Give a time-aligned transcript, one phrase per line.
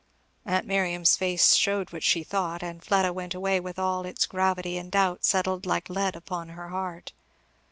[0.47, 4.75] Aunt Miriam's face showed what she thought; and Fleda went away with all its gravity
[4.79, 7.13] and doubt settled like lead upon her heart.